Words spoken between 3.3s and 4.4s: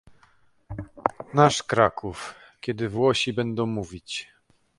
będą mówić